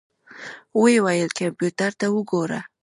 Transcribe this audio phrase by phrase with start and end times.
[0.79, 2.59] ويې ويل کمپيوټر ته وګوره.